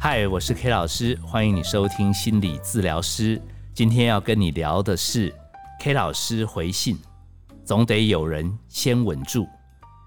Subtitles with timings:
[0.00, 3.40] 嗨，我是 K 老师，欢迎你收听心理治疗师。
[3.74, 5.34] 今天要跟你聊的是
[5.80, 6.98] K 老师回信，
[7.64, 9.46] 总得有人先稳住。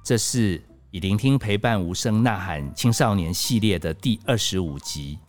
[0.03, 5.19] 这是以聆听陪伴无声呐喊青少年系列的第二十五集，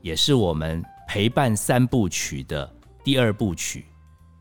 [0.00, 2.68] 也是我们陪伴三部曲的
[3.04, 3.84] 第二部曲。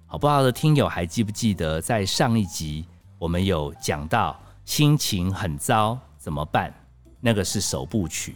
[0.05, 2.86] 好不好的听友还记不记得，在上一集
[3.18, 6.73] 我们有讲到心情很糟怎么办？
[7.22, 8.36] 那个是首部曲。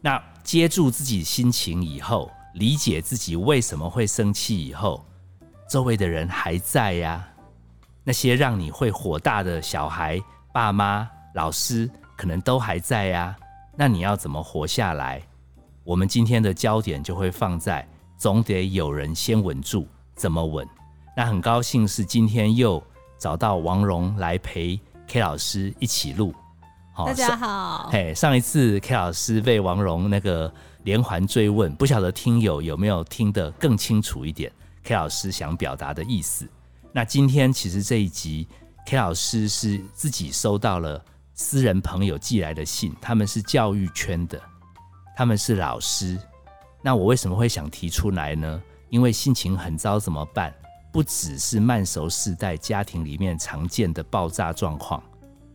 [0.00, 5.04] 那接住自己心情以后，理解自己为什么会生气以后，
[5.70, 7.26] 周围的人还在呀。
[8.04, 10.20] 那些让你会火大的小孩、
[10.52, 13.36] 爸妈、老师，可能都还在呀。
[13.76, 15.22] 那你要怎么活下来？
[15.84, 20.66] 我们今天的焦点就会放在，总得有人先稳住，怎么稳？
[21.16, 22.82] 那很高兴是今天又
[23.18, 26.34] 找到王蓉来陪 K 老师一起录。
[27.06, 30.52] 大家好，嘿，上一次 K 老师被王蓉那个
[30.82, 34.50] 连环追问，不晓得听友有没有听得更清楚一点
[34.82, 36.48] ？K 老师想表达的意思。
[36.90, 38.48] 那今天其实这一集
[38.84, 41.00] K 老师是自己收到了
[41.34, 44.40] 私人朋友寄来的信，他们是教育圈的，
[45.16, 46.18] 他们是老师。
[46.82, 48.60] 那我为什么会想提出来呢？
[48.90, 50.52] 因为心情很糟怎么办？
[50.90, 55.00] 不只是慢熟世代家庭里面常见的爆炸状况，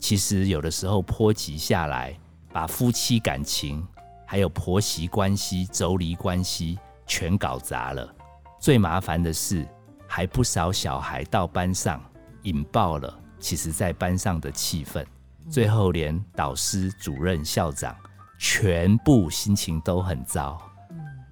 [0.03, 2.13] 其实有的时候波及下来，
[2.51, 3.81] 把夫妻感情、
[4.27, 8.13] 还有婆媳关系、妯娌关系全搞砸了。
[8.59, 9.65] 最麻烦的是，
[10.05, 12.03] 还不少小孩到班上
[12.41, 15.05] 引爆了，其实在班上的气氛，
[15.49, 17.95] 最后连导师、主任、校长
[18.37, 20.61] 全部心情都很糟。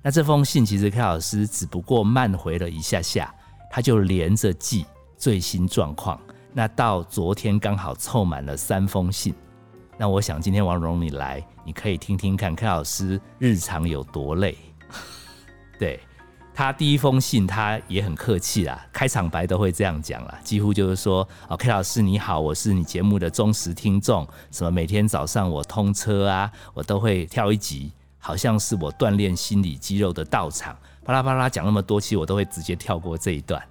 [0.02, 3.36] 那这封信其实 K 老师只不过慢回了一下下。
[3.70, 4.86] 他就连着记
[5.18, 6.18] 最新状况，
[6.54, 9.34] 那到昨天刚好凑满了三封信。
[9.98, 14.58] 那我想今天王蓉你来，你可以听听看 K 老师日常有多累。
[15.78, 16.00] 对
[16.54, 33.62] 他第一封信，他也很客气啦，开场白都会这样讲啦，几乎就是说：“哦，K 老师你好，我是你节目的忠实听众，什么每天早上我通车啊，我都会跳一集，好像是我锻炼心理肌肉的道场。”巴拉巴拉讲那么多，其实我都会直接跳过这一段，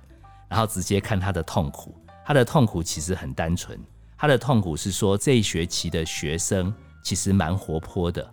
[0.48, 1.94] 然后直接看他的痛苦。
[2.30, 3.76] 他的痛苦其实很单纯，
[4.16, 8.32] 他的痛苦是说这一学期的学生其实蛮活泼的，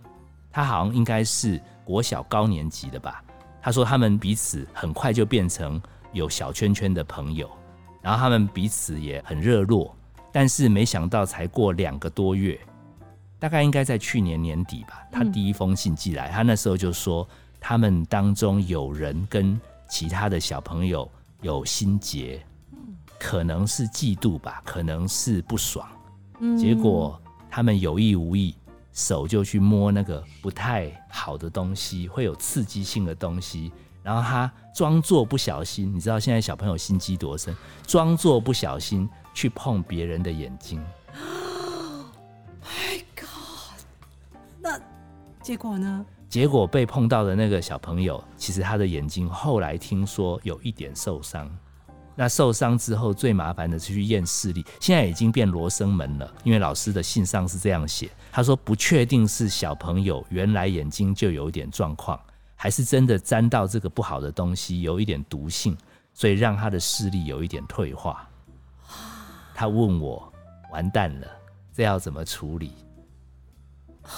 [0.52, 3.20] 他好像应该是国小高年级的吧。
[3.60, 5.82] 他说他们彼此很快就变成
[6.12, 7.50] 有小圈圈的朋友，
[8.00, 9.92] 然后他们彼此也很热络，
[10.30, 12.56] 但是没想到才过两个多月，
[13.40, 17.28] 大概应该在去年年底吧，他第一封信寄来，他那时候就说。
[17.60, 21.10] 他们当中有人跟其他的小朋友
[21.42, 22.40] 有心结，
[23.18, 25.88] 可能是嫉妒吧，可能是不爽。
[26.56, 27.20] 结果
[27.50, 28.54] 他们有意无意，
[28.92, 33.72] 手就去摸那个不太好的东西，会有刺激性的东西。
[34.02, 37.54] 然后他装作不小心，你知道现在小朋友心机多深，
[37.86, 40.82] 装作不小心去碰别人的眼睛。
[42.62, 43.80] My God！
[44.60, 44.80] 那
[45.42, 46.06] 结果呢？
[46.28, 51.50] 结果被碰到的那个小朋友，其实他的眼睛后来听说有一点受伤。
[52.20, 56.28] 那受伤之后，最麻烦的是去验视力，现在已经变罗生门了。
[56.42, 62.18] 因为老师的信上是这样写，他说不确定是小朋友原来眼睛就有一点状况，
[62.56, 65.78] 还是真的沾到这个不好的东西，有一点毒性，
[66.12, 68.28] 所以让他的视力有一点退化。
[69.54, 70.32] 他问我，
[70.72, 71.26] 完蛋了，
[71.72, 72.72] 这要怎么处理？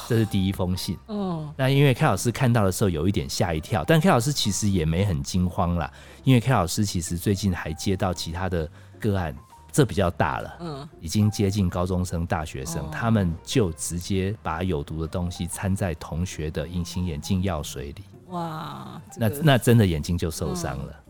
[0.08, 0.96] 这是第一封信。
[1.08, 5.90] 嗯，那因为 K 老师看到的时候有一点吓一跳，但 K 老师其实也没很惊慌啦，
[6.24, 8.68] 因为 K 老师其实最近还接到其他的
[8.98, 9.34] 个案，
[9.72, 18.04] 这比较大了，嗯，已经接近高中生、大学生，他们就直接把有毒的东西掺在同学的隐形眼镜药水里。
[18.28, 21.00] 哇，那那真的眼睛就受伤了。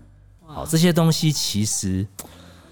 [0.47, 2.07] 好，这些东西其实。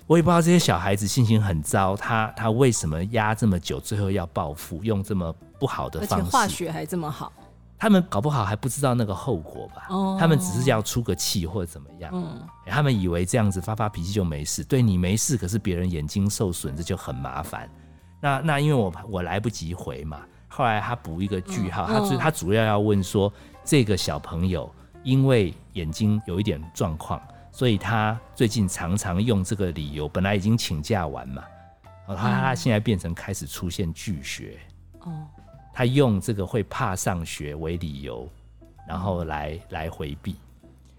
[0.07, 7.32] 我也不知道这些小孩子心情很糟，他他为什么压这么久，最后要报复，用这么不好的方式，化学还这么好，
[7.79, 9.87] 他们搞不好还不知道那个后果吧？
[9.91, 12.11] 哦，他们只是要出个气或者怎么样？
[12.15, 17.69] 嗯，他们以为这样子发发脾气就没事，对你没事，可是别人眼睛受损，这就很麻烦。
[18.21, 23.32] 那那因为我我来不及回嘛，后来他补一个句号，他他主要要问说，
[23.65, 24.73] 这个小朋友
[25.03, 27.21] 因为眼睛有一点状况。
[27.50, 31.43] 所以他最近常常用这个理由，本来已经请假完嘛，
[32.06, 34.61] 哦，他他现在变成开始出现拒学，
[35.00, 35.27] 哦，
[35.79, 38.29] 他用这个会怕上学为理由，
[38.89, 40.35] 然后来来回避。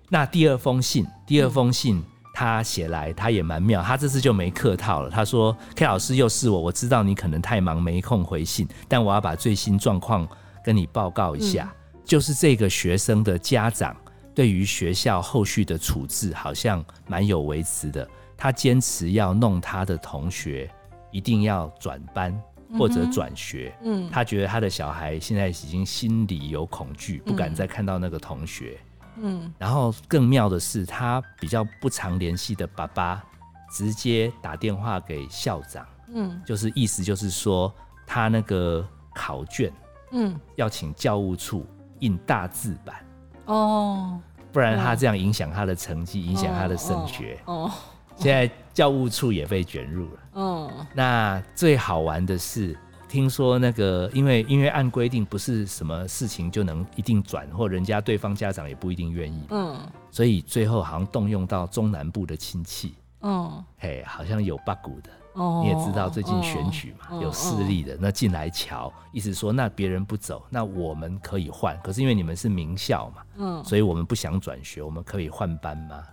[0.08, 2.02] 那第二封信，第二封信
[2.34, 10.26] 他写来，他也蛮妙，他这次就没客套了，他说：“K 老师又是我，我知道你可能太忙没空回信，但我要把最新状况
[10.64, 13.94] 跟你报告一下，就是这个学生的家长
[14.34, 20.72] 对于学校后续的处置好像蛮有维持的，他坚持要弄他的同学
[21.12, 22.34] 一定要转班
[22.78, 24.10] 或者转学，嗯。
[24.12, 28.78] 他觉得他的小孩现在已经心里有恐惧，不敢再看到那个同学。
[29.18, 29.54] 嗯。
[29.58, 33.24] 然后更妙的是，他比较不常联系的爸爸
[33.72, 36.42] 直接打电话给校长，嗯。
[36.46, 37.74] 就是意思就是说
[38.06, 39.72] 他那个考卷
[40.12, 41.68] 嗯，要请教务处
[42.00, 43.06] 印大字版，
[43.46, 44.20] 哦，
[44.52, 47.40] 不然他这样影响他的成绩，影响他的升学。
[47.46, 47.70] 哦，
[48.16, 50.20] 现在教务处也被卷入了。
[50.42, 52.78] 嗯那最好玩的是，
[53.10, 59.78] 听说那个因为因为按规定不是什么事情就能一定转，或人家对方家长也不一定愿意，嗯
[60.10, 65.10] 所以最后好像动用到中南部的亲戚，嗯，嘿，好像有八股的。
[65.34, 71.80] 哦，你也知道最近选举嘛，哦有势力的那进来瞧，意思说那别人不走，那我们可以换。
[71.84, 76.04] 可是因为你们是名校嘛，嗯，所以我们不想转学，我们可以换班吗？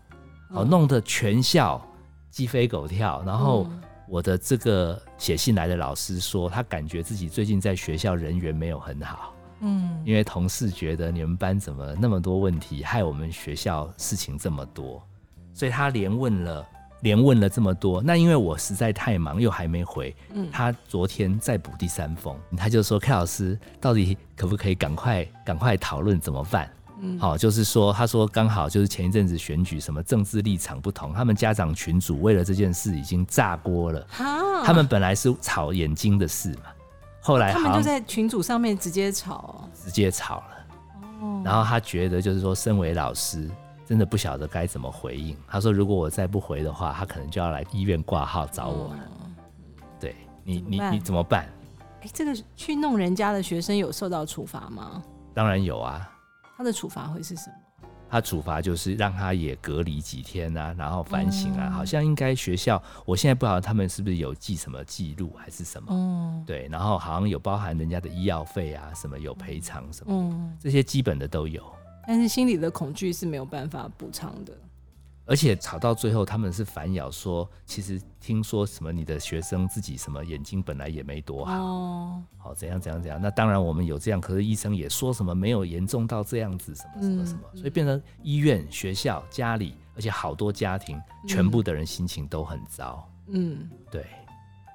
[0.50, 1.80] 哦，嗯弄得全校
[2.30, 3.22] 鸡飞狗跳。
[3.24, 15.02] 然后嗯我的这个写信来的老师说，他感觉自己最近在学校人缘没有很好，嗯因为同事觉得你们班怎么那么多问题，害我们学校事情这么多，
[15.52, 16.66] 所以他连问了。
[17.02, 20.16] 连问了这么多，那因为我实在太忙，又还没回。
[20.32, 26.68] 嗯他昨天再补第三封，他就说：“K 老师，到底可不可以赶快赶快讨论怎么办？”
[27.00, 34.06] 嗯好、就是说，他说刚好就是前一阵子选举，什么政治立场不同，他们家长群组为了这件事已经炸锅了。
[34.08, 36.72] 哈，他们本来是吵眼睛的事嘛，
[37.20, 40.46] 后来他们就在群组上面直接吵直接吵了。
[41.20, 43.50] 哦，然后他觉得就是说，身为老师，
[43.84, 45.36] 真的不晓得该怎么回应。
[45.46, 48.98] 他说，如果我再不回的话，他可能就要来医院挂号找我了。
[50.00, 51.46] 对你，你你怎么办？
[52.02, 55.02] 哎，这个去弄人家的学生有受到处罚吗？
[55.34, 56.08] 当然有啊，
[56.56, 57.56] 他的处罚会是什么？
[58.08, 61.68] 他处罚就是让他也隔离几天啊，然后反省啊。
[61.68, 65.88] 哦好像应该学校，我现在不知道他们是不是有记什么记录还是什么。
[65.90, 71.62] 嗯，对，然后好像有包含人家的医药费啊，什么有赔偿什么，嗯，这些基本的都有。
[72.06, 74.56] 但是心里的恐惧是没有办法补偿的。
[75.26, 83.20] 而且吵到最后，他们是反咬说，其实听说什么你的学生自己什么眼睛本来也没多好，哦，好、怎样怎样怎样。
[83.20, 90.96] 那当然我们有这样，可是医生也说什么没有严重到这样子，什么什么什么，嗯所以变成医院、学校、家里，而且好多家庭，
[91.26, 93.04] 全部的人心情都很糟。
[93.26, 94.06] 嗯，对，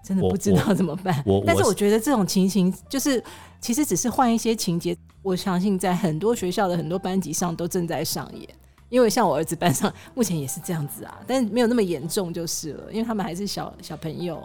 [0.03, 1.23] 真的不知道怎么办。
[1.45, 3.23] 但是我觉得这种情形就是，
[3.61, 8.49] 其实只是换一些情节，我相信在很多学校的很多班级上都正在上演。
[8.91, 14.39] 因为像我儿子班上目前也是这样子啊，但没有那么严重就是了，因为他们还是小小朋友，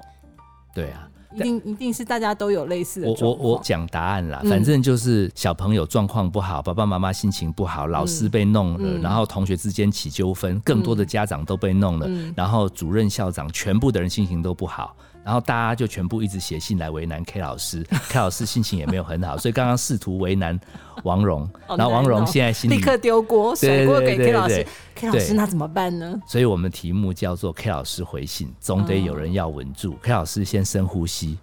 [0.75, 1.07] 对啊。
[1.35, 3.35] 一定一定是大家都有类似的我我。
[3.35, 4.49] 我讲答案啦，嗯。
[4.49, 9.03] 反正就是小朋友状况不好，爸爸妈妈心情不好，老师被弄了，嗯。
[9.03, 12.33] 然后同学之间起纠纷，更多的家长都被弄了，嗯。
[12.35, 20.57] 然后主任、校长全部的人心情都不好，然后大家就全部一直写信来为难 K 老师，K 老师心情也没有很好， 所以刚刚试图为难
[21.03, 26.17] 王蓉，然后王蓉现在心里立刻丢锅甩对锅给 K 老师对，K 老师那怎么办呢？
[26.29, 29.99] 所以我们题目叫做 K 老师回信，总得有人要稳住。
[30.01, 31.37] K 老师先深呼吸，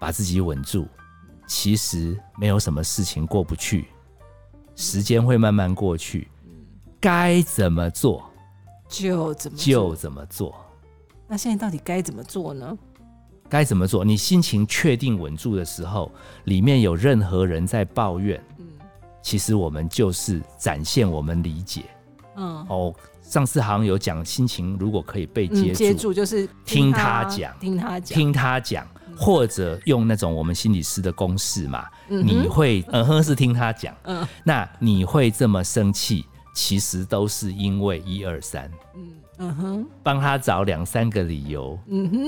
[0.00, 0.88] 把自己稳住。
[1.46, 3.86] 其实没有什么事情过不去，
[4.74, 6.26] 时间会慢慢过去。
[7.00, 8.28] 该怎么做
[8.88, 10.54] 就怎么做就怎么做，
[11.28, 12.76] 那现在到底该怎么做呢？
[13.50, 14.04] 该怎么做？
[14.04, 16.10] 你心情确定稳住的时候，
[16.44, 18.66] 里面有任何人在抱怨，嗯。
[19.22, 21.84] 其实我们就是展现我们理解。
[22.36, 22.64] 嗯。
[22.68, 34.26] 哦，上次好像有讲，心情如果可以被嗯，接接住，就是听他他讲听他讲，听他讲，或者用那种我们心理师的公式嘛，嗯你会嗯哼是听他讲，嗯。
[34.44, 39.08] 那你会这么生气，其实都是因为一二三，嗯
[39.38, 42.18] 嗯哼帮他找两三个理由，嗯哼，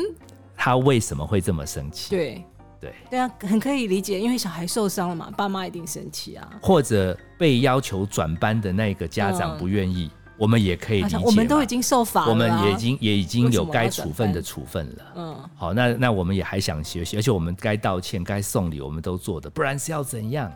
[0.57, 2.11] 他为什么会这么生气？
[2.11, 2.45] 对
[2.81, 6.49] 对，对啊，很可以理解，因为小孩受伤了嘛，爸妈一定生气啊。
[6.62, 15.05] 或者被要求转班的那个家长嗯不愿意，我们也可以理解我们都已经受罚了啊，我们也已经也已经有该处分的班处分了。
[15.17, 20.50] 嗯好，那那我们也还想学习，而且我们该道歉、该送礼，我们都做的，不然是要怎样？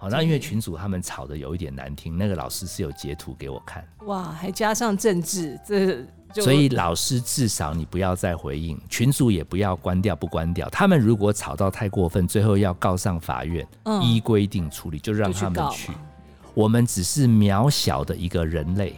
[0.00, 10.66] 好，那因为群主他们吵的有一点难听，那个老师是有截图给我看，哇，还加上政治，这所以老师至少你不要再回应，群主也不要关掉不关掉。
[10.70, 15.98] 他们如果吵到太过分，最后要告上法院，嗯依规定处理，就让他们去嘛。
[16.54, 18.94] 我们只是渺小的一个人类，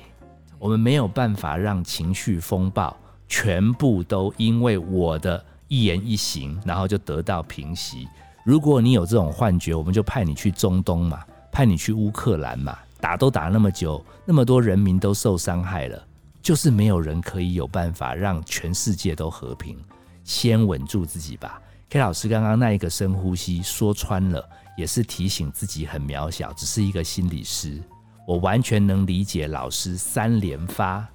[0.57, 8.07] 我们没有办法让情绪风暴全部都因为我的一言一行，然后就得到平息。
[8.45, 16.05] 如果你有这种幻觉，我们就派你去中东嘛，派你去乌克兰嘛，打都打那么久，那么多人民都受伤害了，
[16.43, 19.79] 就是没有人可以有办法让全世界都和平。
[20.25, 21.61] 先稳住自己吧。
[21.89, 27.81] K 老师刚刚那一个深呼吸，说穿了也是提醒自己很渺小，只是一个心理师。
[28.27, 31.07] 我完全能理解老师三连发，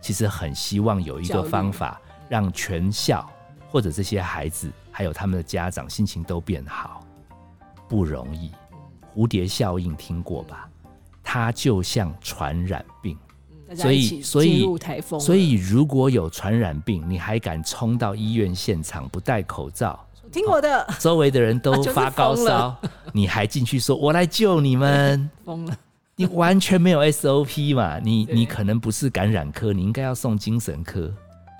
[0.00, 3.30] 其实很希望有一个方法，让全校
[3.68, 7.04] 或者这些孩子，还有他们的家长心情都变好，
[7.86, 8.50] 不容易。
[9.14, 10.66] 蝴蝶效应听过吧？
[11.22, 13.14] 它就像传染病，
[13.74, 14.66] 所以所以
[15.20, 20.02] 所以如果有传染病，你还敢冲到医院现场不戴口罩？
[20.32, 22.74] 听我的，周围的人都发高烧，
[23.12, 25.28] 你还进去说“我来救你们”？
[25.44, 25.76] 疯了！
[26.16, 27.98] 你完全没有 SOP 嘛？
[27.98, 31.12] 你你可能不是感染科，你应该要送精神科。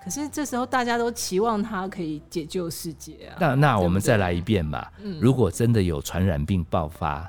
[0.06, 3.36] 可是这时候大家都期望他可以解救世界啊！
[3.40, 4.86] 那那我们再来一遍嘛？
[5.20, 7.28] 如果真的有传染病爆发，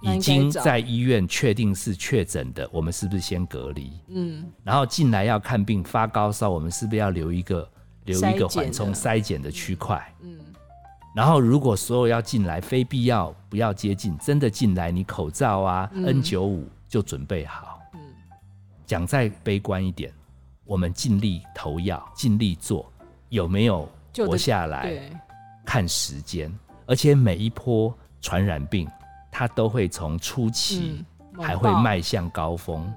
[0.00, 3.98] 已经在医院确定是确诊的，我们是不是先隔离？
[4.10, 7.68] 嗯，然后进来要看病发高烧，我们是不是要留一个
[8.04, 10.00] 留一个缓冲筛检的区块？
[10.22, 10.38] 嗯。
[11.16, 14.16] 然后，如果所有要进来，非必要不要接近。
[14.18, 17.80] 真的进来，你口罩啊，N 九五就准备好。
[17.94, 18.00] 嗯，
[18.86, 20.12] 讲再悲观一点，
[20.64, 22.90] 我们尽力投药，尽力做，
[23.28, 23.88] 有没有
[24.26, 25.10] 活下来？
[25.64, 26.52] 看时间。
[26.86, 28.88] 而且每一波传染病，
[29.30, 31.04] 它都会从初期
[31.40, 32.92] 还会迈向高峰。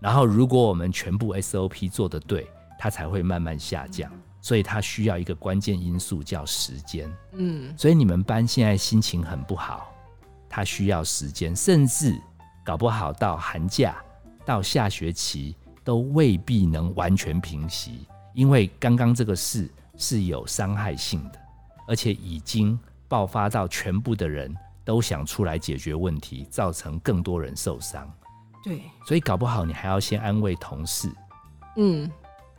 [0.00, 2.48] 然后，如果我们全部 SOP 做的对，
[2.78, 4.10] 它才会慢慢下降。
[4.42, 9.94] 所以它需要一个关键因素叫时间，嗯，所以你们班现在心情很不好，
[10.48, 12.18] 它需要时间，甚至
[12.64, 14.02] 搞不好到寒假
[14.46, 21.38] 到下学期都未必能完全平息，因为刚刚这个事是有伤害性的，
[21.86, 28.10] 而且已经爆发到全部的人都想出来解决问题，造成更多人受伤。
[28.62, 31.10] 对，所以搞不好你还要先安慰同事。
[31.76, 32.10] 嗯，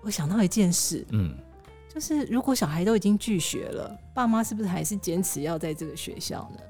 [0.01, 1.37] 我想到一件事，嗯。
[1.93, 6.61] 就是如果小孩都已经拒学了，爸妈是不是还是坚持要在这个学校呢？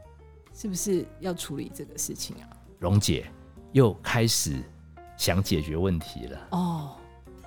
[0.52, 2.50] 是不是要处理这个事情啊？
[2.80, 3.28] 蓉姐
[3.72, 4.64] 又开始
[5.22, 6.40] 想解决问题了。
[6.50, 6.90] 哦，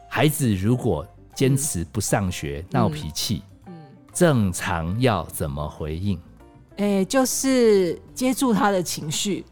[0.09, 1.05] 孩子如果
[1.35, 3.75] 坚持不上学、闹脾气，嗯，
[4.13, 6.17] 正常要怎么回应？
[6.77, 9.45] 哎，就是接住他的情绪，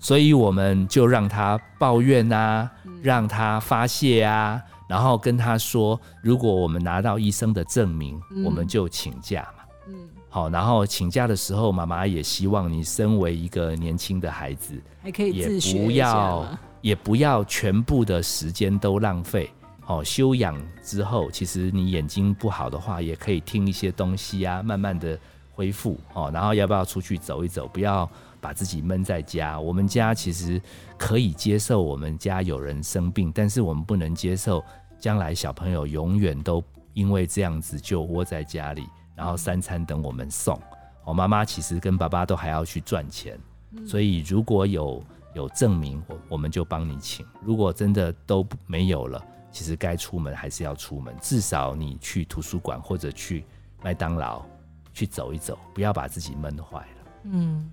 [0.00, 2.70] 所以我们就让他抱怨啊，
[3.02, 4.58] 让他发泄啊。
[4.88, 9.64] 然后跟他说，如果我们拿到医生的证明，我们就请假嘛。
[9.88, 16.46] 嗯，好，然后请假的时候，妈妈也希望你身为一个年轻的孩子，还可以自学不要，
[16.80, 19.50] 也不要全部的时间都浪费。
[19.86, 25.18] 哦，休养之后，其实你眼睛不好的话，也可以听一些东西啊，慢慢的
[25.52, 25.98] 恢复。
[26.14, 27.68] 哦，然后要不要出去走一走？
[27.68, 28.08] 不要。
[28.42, 30.58] 把自己闷在家，我们家其实
[30.96, 34.64] 可以接受我们家有人生病，但是我们不能接受
[34.98, 40.58] 将来小朋友永远都因为这样子就窝在家里，然后三餐等我们送。
[41.04, 43.38] 哦妈妈其实跟爸爸都还要去赚钱，
[43.86, 47.24] 所以如果有有证明，我我们就帮你请。
[47.42, 53.44] 如果真的都没有了，其实该出门还是要出门，至少你去图书馆或者去
[53.82, 54.44] 麦当劳
[54.92, 57.10] 去走一走，不要把自己闷坏了。
[57.24, 57.70] 嗯。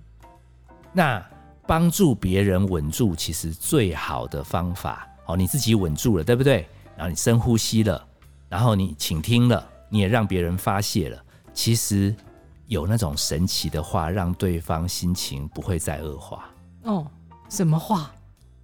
[0.92, 1.24] 那
[1.66, 6.66] 帮助别人稳住，其实最好的方法哦，你自己稳住了，对不对？
[6.96, 8.06] 然后你深呼吸了，
[8.48, 11.22] 然后你倾听了，你也让别人发泄了。
[11.52, 12.14] 其实
[12.66, 16.50] 有那种神奇的话，让对方心情不会再恶化。
[16.84, 17.06] 哦，
[17.48, 18.10] 什么话？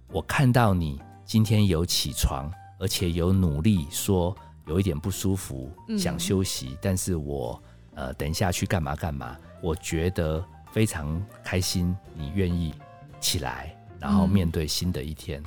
[0.07, 4.35] 我看到你今天有起床，而且有努力说
[4.67, 7.61] 有一点不舒服，想休息，但是我
[7.95, 9.37] 呃等一下去干嘛干嘛？
[9.61, 10.43] 我觉得。
[10.71, 12.73] 非常开心，你愿意
[13.21, 15.41] 起来，然后面对新的一天，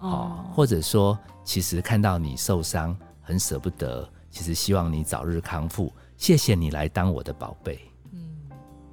[0.00, 5.92] 哦，或者说，其实看到你受伤，很舍不得，其实希望你早日康复。
[6.16, 8.20] 谢谢你来当我的宝贝，嗯，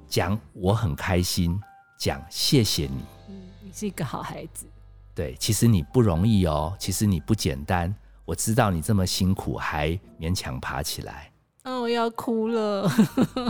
[0.06, 1.60] 讲我很开心，
[1.98, 4.66] 讲谢谢你，嗯，你是一个好孩子，
[5.14, 11.30] 对，其实你不容易哦，其实你不简单，我知道你这么辛苦，还勉强爬起来。
[11.64, 12.90] 嗯，我要哭了。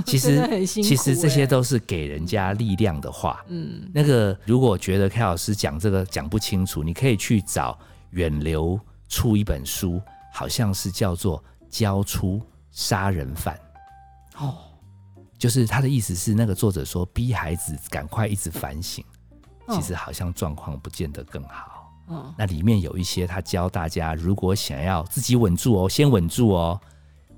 [0.04, 3.42] 其实， 其实这些都是给人家力量的话。
[3.48, 7.78] 嗯，那个如果觉得 K 老师讲这个讲不清楚，你可以去找
[8.10, 9.98] 远流出一本书，
[10.30, 11.38] 好像是叫做
[11.70, 13.58] 《交出杀人犯》。
[14.44, 14.56] 哦，
[15.38, 19.02] 就是他的意思是，那个作者说，逼孩子赶快一直反省，
[19.74, 21.92] 其实好像状况不见得更好。
[22.08, 26.80] 嗯，那里面有一些他教大家，如果想要自己稳住哦，先稳住哦。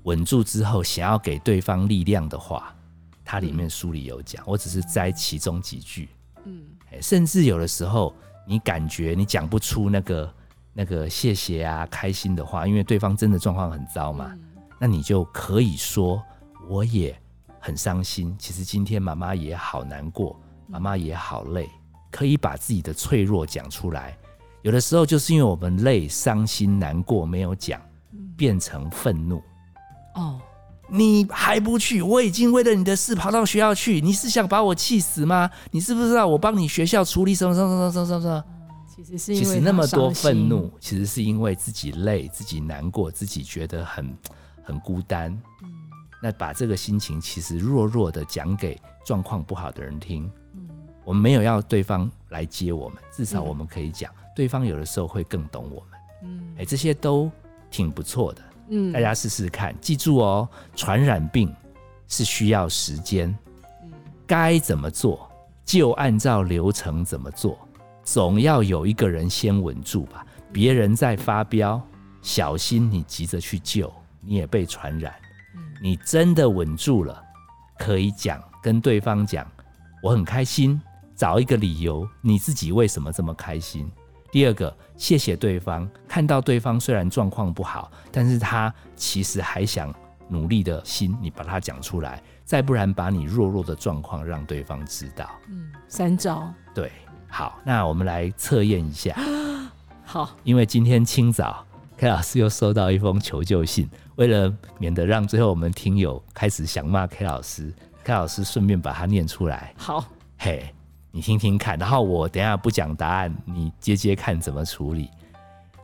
[0.03, 2.75] 稳住之后，想要给对方力量的话，
[3.23, 6.09] 它里面书里有讲，我只是摘其中几句。
[6.45, 8.13] 嗯哎甚至有的时候
[8.45, 10.33] 你感觉你讲不出那个
[10.73, 14.39] 那个谢谢啊、开心的话，因为对方真的状况很糟嘛，嗯
[14.79, 16.21] 那你就可以说
[16.69, 17.19] 我也
[17.59, 21.67] 很伤心，其实今天妈妈也好难过，妈妈也好累，
[22.15, 24.17] 可以把自己的脆弱讲出来。
[24.61, 27.81] 有的时候就是因为我们累、伤心、难过没有讲，
[28.37, 29.43] 变成愤怒。
[30.15, 30.39] 哦，
[30.87, 32.01] 你还不去？
[32.01, 35.49] 我已经为了你的事跑到学校去，你是想把我气死吗？
[35.71, 38.43] 你知不知道我帮你学校处理什么什么什么什么什么？
[38.95, 44.17] 其实是因其为实那么多愤怒，其实是因为自己累、自己难过、自己觉得很
[44.63, 45.31] 很孤单。
[45.63, 45.71] 嗯
[46.23, 50.31] 那把这个心情其实弱弱的讲给状况不好的人听。
[50.55, 50.64] 嗯
[51.05, 55.99] 我们没有要对方来接我们，至少嗯我们可以讲，对方有的时候会更懂我们。
[56.23, 57.31] 嗯哎，这些都
[57.69, 58.41] 挺不错的。
[58.69, 61.53] 嗯大家试试看，记住哦，传染病
[62.07, 63.29] 是需要时间，
[63.83, 63.91] 嗯
[64.25, 65.29] 该怎么做
[65.63, 67.57] 就按照流程怎么做，
[68.03, 71.79] 总要有一个人先稳住吧，别人在发飙，
[72.23, 75.13] 小心你急着去救，你也被传染。
[75.55, 77.21] 嗯你真的稳住了，
[77.77, 79.45] 可以讲跟对方讲，
[80.01, 80.81] 我很开心，
[81.15, 83.89] 找一个理由，你自己为什么这么开心？
[84.31, 89.93] 第二个，谢谢对方，看到对方虽然状况不好，但是他其实还想
[90.27, 95.29] 努力的心，你把它讲出来，再不然把你弱弱的状况让对方知道。
[95.49, 96.51] 嗯，三招。
[96.73, 96.91] 对，
[97.29, 99.15] 好，那我们来测验一下，
[100.03, 110.03] 好，因为今天清早 K 老师又收到一封求救信，为了免得让最后我们听友开始想骂 K 老师，K 老师顺便把它念出来，好，
[110.37, 110.74] 嘿，
[111.15, 115.09] 你听听看，然后我等一下不讲答案，你接接看怎么处理。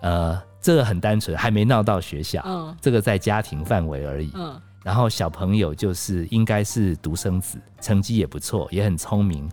[0.01, 4.29] 呃，这个很单纯，还没闹到学校，嗯这个在家庭范围而已。
[4.35, 9.49] 嗯然后小朋友就是应该是独生子，成绩也不错，也很聪明，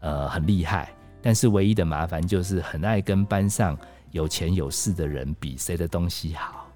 [0.00, 0.92] 呃，很厉害。
[1.22, 3.74] 但是唯一的麻烦就是很爱跟班上
[4.10, 6.68] 有钱有势的人比谁的东西好，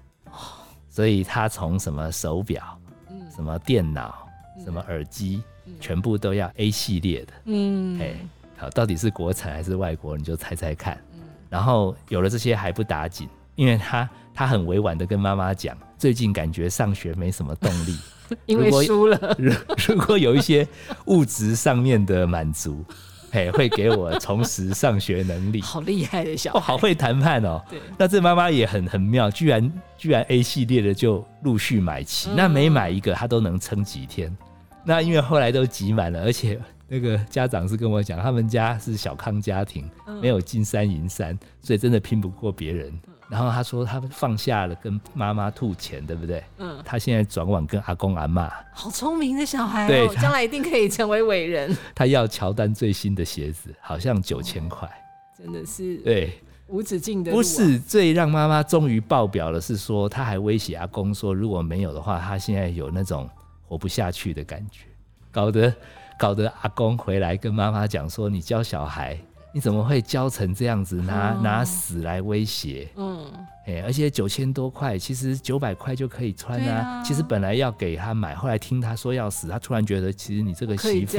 [0.89, 2.75] 所以他从什么手表、
[3.11, 4.27] 嗯什么电脑、
[4.63, 5.43] 什么耳机，
[5.79, 7.33] 全部都要 A 系列的。
[7.45, 8.15] 嗯哎、
[8.57, 10.95] 好，到底是国产还是外国，你就猜猜看。
[11.13, 17.97] 嗯然后有了这些还不打紧，因为他他很委婉的跟妈妈讲，最近感觉上学没什么动力。
[18.45, 19.53] 因为输了， 如
[19.87, 20.67] 如果有一些
[21.05, 22.83] 物质上面的满足，
[23.31, 25.61] 嘿，会给我重拾上学能力。
[25.61, 27.63] 好厉害的小哦，孩，好会谈判哦。
[27.69, 34.35] 对，那这妈妈也很很妙，居然居然 A 系列的就陆续买齐，嗯那每买一个她都能撑几天。
[34.83, 40.17] 那因为后来都集满了，而且那个家长是跟我讲，他们家是小康家庭，嗯。
[40.21, 42.91] 没有金山银山，所以真的拼不过别人。
[43.29, 46.41] 然后他说他放下了跟妈妈吐钱，对不对？
[46.59, 54.89] 嗯，他现在转往跟阿公阿妈，好聪明的小孩哦，对将来一定可以成为伟人， 他要乔丹最新的鞋子，好像九千块。
[55.37, 57.35] 真的是对，无止境的啊。
[57.35, 63.29] 不是最让妈妈终于爆表的是说，他还威胁阿公说，如果没有的话，他现在有那种
[63.67, 64.85] 活不下去的感觉，
[65.31, 65.71] 搞得
[66.17, 69.17] 搞得阿公回来跟妈妈讲说，你教小孩。
[69.53, 72.87] 你怎么会教成这样子，拿、哦拿死来威胁？
[72.95, 73.25] 嗯，
[73.65, 76.99] 哎、而且九千多块，其实九百块就可以穿啊。
[76.99, 81.17] 啊其实本来要给他买，后来听他说要死，他突然觉得其实你这个媳妇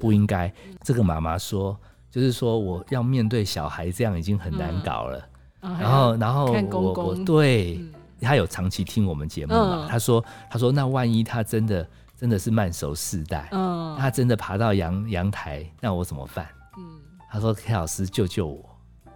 [0.00, 0.52] 不应该。
[0.82, 1.74] 这个妈妈说，
[2.10, 5.24] 就是说我要面对小孩，这样已经很难搞了。
[5.60, 9.86] 然然后，然后我我对、嗯他有长期听我们节目嘛？
[9.86, 16.46] 嗯他说他说那万一他真的真的是慢熟世代，嗯他真的爬到阳阳台，那我怎么办？
[16.76, 17.00] 嗯，
[17.30, 18.64] 他说 K 老师救救我，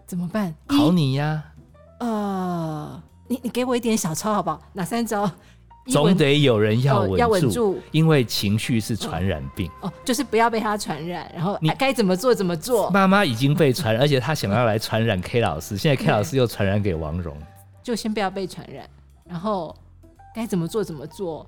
[0.06, 0.54] 怎么办？
[0.68, 1.42] 考你呀，
[1.98, 4.60] 呃，你你给我一点小抄好不好？
[4.72, 5.28] 哪三招？
[5.88, 9.68] 总得有人要哦稳要稳住因为情绪是传染病。
[9.80, 17.36] 哦，就是不要被他传染，然后你哎该怎么做怎么做，妈妈已经被传染，而且她想要来传染 K 老师， 现在 K 老师又传染给王蓉。
[17.82, 18.88] 就先不要被传染，
[19.24, 19.76] 然后
[20.32, 21.44] 该怎么做怎么做。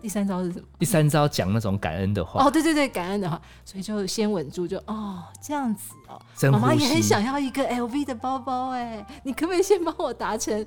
[0.00, 0.66] 第三招是什么？
[0.78, 6.20] 第三招讲那种感恩的话，哦，对对对，感恩的话，所以就先稳住，就哦这样子哦。
[6.52, 10.64] 妈妈也很想要一个 LV 的包包哎，你可不可以先帮我达成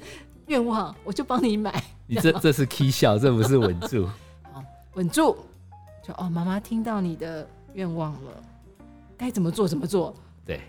[0.48, 1.84] 愿望，我就帮你买。
[2.08, 4.08] 你这这是 K 笑，这不是稳住。
[4.96, 5.38] 稳住，
[6.04, 8.32] 就哦，妈妈听到你的愿望了，
[9.16, 10.14] 该怎么做怎么做，
[10.46, 10.60] 对，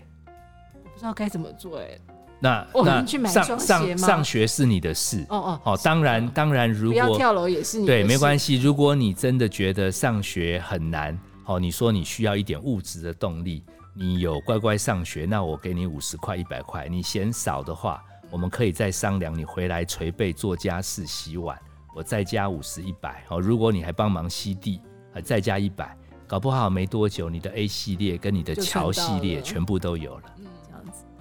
[0.83, 1.99] 我不知道该怎么做哎。
[2.43, 21.55] 那那去上上上学是你的事哦哦，哦，当然当然，如果要跳楼也是你对没关系，如果你真的觉得上学很难，哦，你说你需要一点物质的动力，你有乖乖上学，那我给你五十块、一百块，你嫌少的话，我们可以再商量，你回来捶背、做家事、洗碗，
[21.95, 23.23] 我再加五十、一百。
[23.29, 24.81] 哦，如果你还帮忙吸地，
[25.13, 30.23] 呃，再加一百，搞不好没多久，你的 A 系列跟你的就乔系列全部都有了。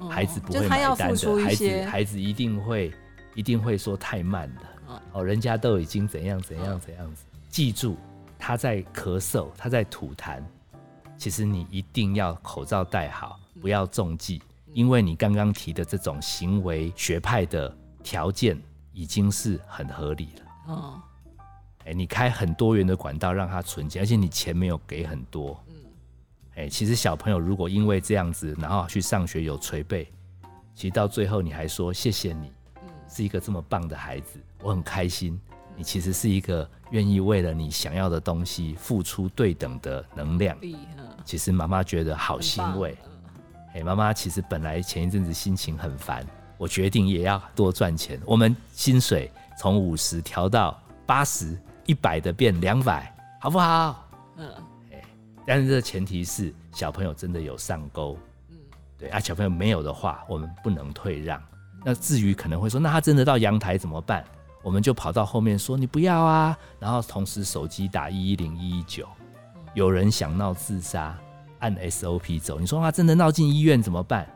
[0.08, 2.92] 孩子不会就是他要买单的，孩子，孩子一定会
[3.34, 4.62] 一定会说太慢了。
[4.88, 7.24] 嗯哦，人家都已经怎样怎样怎样子。
[7.48, 7.96] 记住，
[8.38, 10.42] 他在咳嗽，他在吐痰，
[11.16, 18.60] 其实你一定要口罩戴好，不要中计，因为你刚刚提的这种行为学派的条件
[18.92, 20.74] 已经是很合理了。
[20.74, 21.02] 哦
[21.86, 25.58] 哎，你开很多元的管道让他存钱，而且你钱没有给很多。
[26.60, 30.06] 哎，其实小朋友如果因为这样子，然后去上学有捶背，
[30.74, 32.52] 其实到最后你还说谢谢你，
[33.08, 35.40] 是一个这么棒的孩子，我很开心。
[35.74, 40.54] 你其实是一个愿意为了你想要的东西付出对等的能量。
[40.62, 40.76] 嗯
[41.24, 42.96] 其实妈妈觉得好欣慰。
[43.74, 46.26] 哎，妈妈其实本来前一阵子心情很烦，
[46.58, 48.20] 我决定也要多赚钱。
[48.26, 54.06] 我们薪水从五十调到八十、一百的变两百，好不好？
[54.36, 54.52] 嗯
[55.50, 58.16] 但是这前提是小朋友真的有上钩，
[58.50, 58.56] 嗯
[58.96, 61.42] 对啊，小朋友没有的话，我们不能退让。
[61.84, 64.24] 那至于可能会说，那他真的到阳台怎么办？
[64.62, 69.08] 我们就跑到后面说你不要啊，然后同时手机打一一零一一九，
[69.74, 71.18] 有人想闹自杀，
[71.58, 72.60] 按 SOP 走。
[72.60, 74.32] 你说他真的闹进医院怎么办？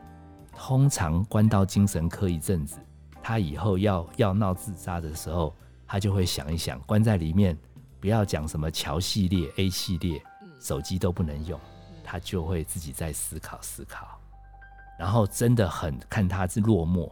[0.53, 2.75] 通常关到精神科一阵子，
[3.23, 5.55] 他以后要要闹自杀的时候，
[5.87, 7.57] 他就会想一想，关在里面，
[8.01, 10.21] 不要讲什么乔系列、A 系列，
[10.65, 11.59] 手机都不能用，
[12.03, 14.19] 他就会自己在思考思考，
[14.97, 17.11] 然后真的很看他是落寞，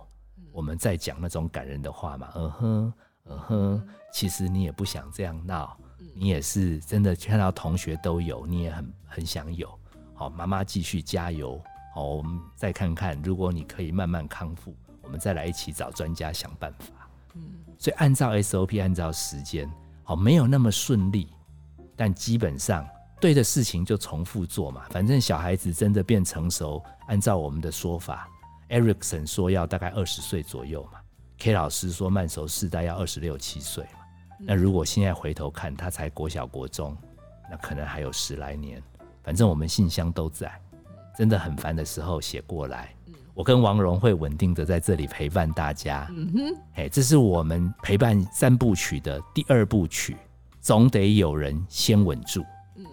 [0.51, 2.93] 我们在讲那种感人的话嘛，嗯哼，
[3.25, 5.77] 嗯哼，其实你也不想这样闹，
[6.15, 9.71] 你也是真的看到同学都有，你也很很想有，
[10.15, 11.61] 好，妈妈继续加油，
[11.93, 17.07] 好，我们再看看，如果你可以慢慢康复，我们再来一起找专家想办法。
[17.35, 17.41] 嗯。
[17.77, 19.71] 所以按照 SOP，按照时间，
[20.03, 21.27] 好，没有那么顺利，
[21.95, 22.83] 但基本上
[23.23, 24.81] 对的事情就重复做嘛。
[24.89, 28.29] 反正小孩子真的变成熟，按照我们的说法
[28.67, 30.99] ，Erickson 说要大概二十岁左右嘛
[31.39, 33.99] ，K 老师说慢熟世代要二十六七岁嘛。
[34.39, 36.97] 那如果现在回头看，他才国小国中，
[37.49, 38.83] 那可能还有十来年。
[39.23, 40.51] 反正我们信箱都在，
[41.17, 42.93] 真的很烦的时候写过来。
[43.33, 46.05] 我跟王蓉会稳定的在这里陪伴大家。
[46.11, 50.17] 嗯哼，哎，这是我们陪伴三部曲的第二部曲，
[50.59, 52.43] 总得有人先稳住。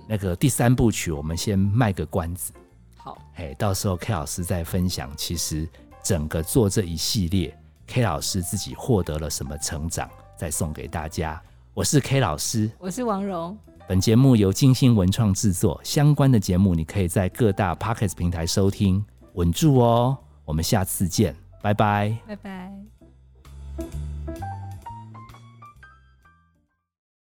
[0.09, 2.53] 那个第三部曲，我们先卖个关子，
[2.97, 5.69] 好，哎，到时候 K 老师再分享，其实
[6.03, 11.41] 整个做这一系列，K 老师自己获得了什么成长，再送给大家。
[11.73, 13.57] 我是 K 老师，我是王蓉，
[13.89, 20.19] 本节目由金星文创制作，相关的节目你可以在各大 p o c k e t 平台收听，稳住哦。
[20.45, 22.19] 我们下次见，拜拜。
[22.27, 24.10] 拜拜。